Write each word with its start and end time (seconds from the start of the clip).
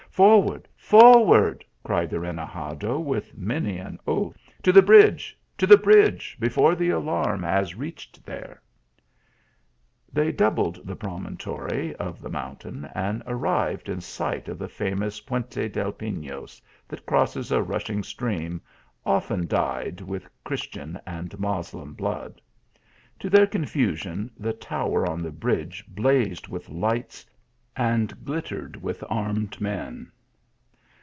44 0.13 0.29
Forward! 0.29 0.67
forward!" 0.75 1.65
cried 1.85 2.09
the 2.09 2.19
renegado, 2.19 2.99
with 2.99 3.35
many 3.37 3.77
an 3.77 3.97
oath" 4.05 4.51
to 4.63 4.73
the 4.73 4.81
bridge! 4.81 5.39
to 5.57 5.65
the 5.65 5.77
bridge! 5.77 6.35
before 6.37 6.75
the 6.75 6.89
alarm 6.89 7.43
has 7.43 7.75
re 7.75 7.87
ached 7.87 8.23
there." 8.25 8.61
154 10.09 10.11
THE 10.13 10.21
ALHAMBRA. 10.21 10.25
They 10.33 10.35
doubled 10.35 10.85
the 10.85 10.95
promontory 10.97 11.95
of 11.95 12.19
the 12.21 12.29
mountain, 12.29 12.89
and 12.93 13.23
arrived 13.25 13.87
in 13.87 14.01
sight 14.01 14.49
of 14.49 14.59
the 14.59 14.67
famous 14.67 15.21
Puente 15.21 15.69
del 15.71 15.93
Pinos, 15.93 16.61
that 16.89 17.05
crosses 17.05 17.49
a 17.49 17.63
rushing 17.63 18.03
stream 18.03 18.59
often 19.05 19.47
dyed 19.47 20.01
with 20.01 20.29
Chris 20.43 20.65
tian 20.67 20.99
and 21.07 21.39
Moslem 21.39 21.93
blood. 21.93 22.41
To 23.19 23.29
their 23.29 23.47
confusion 23.47 24.29
the 24.37 24.51
tower 24.53 25.09
on 25.09 25.21
the 25.23 25.31
bridge 25.31 25.85
blazed 25.87 26.49
with 26.49 26.67
lights 26.67 27.25
and 27.73 28.25
glittered 28.25 28.75
with 28.75 29.01
armed 29.09 29.59
men. 29.61 30.11